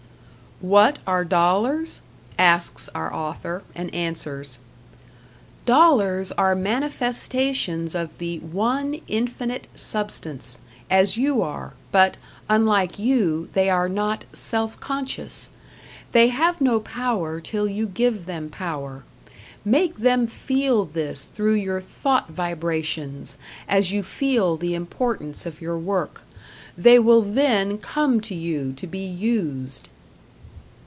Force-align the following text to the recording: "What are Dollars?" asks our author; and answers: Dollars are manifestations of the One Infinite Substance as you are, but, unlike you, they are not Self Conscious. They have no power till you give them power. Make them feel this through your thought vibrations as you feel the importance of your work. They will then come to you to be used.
"What 0.63 0.99
are 1.07 1.25
Dollars?" 1.25 2.03
asks 2.37 2.87
our 2.93 3.11
author; 3.11 3.63
and 3.73 3.91
answers: 3.95 4.59
Dollars 5.65 6.31
are 6.33 6.53
manifestations 6.53 7.95
of 7.95 8.19
the 8.19 8.37
One 8.41 9.01
Infinite 9.07 9.65
Substance 9.73 10.59
as 10.87 11.17
you 11.17 11.41
are, 11.41 11.73
but, 11.91 12.17
unlike 12.47 12.99
you, 12.99 13.49
they 13.53 13.71
are 13.71 13.89
not 13.89 14.25
Self 14.33 14.79
Conscious. 14.79 15.49
They 16.11 16.27
have 16.27 16.61
no 16.61 16.79
power 16.79 17.41
till 17.41 17.67
you 17.67 17.87
give 17.87 18.27
them 18.27 18.47
power. 18.49 19.03
Make 19.65 19.95
them 19.95 20.27
feel 20.27 20.85
this 20.85 21.25
through 21.25 21.55
your 21.55 21.81
thought 21.81 22.27
vibrations 22.29 23.35
as 23.67 23.91
you 23.91 24.03
feel 24.03 24.57
the 24.57 24.75
importance 24.75 25.47
of 25.47 25.59
your 25.59 25.79
work. 25.79 26.21
They 26.77 26.99
will 26.99 27.23
then 27.23 27.79
come 27.79 28.21
to 28.21 28.35
you 28.35 28.73
to 28.73 28.85
be 28.85 29.03
used. 29.03 29.87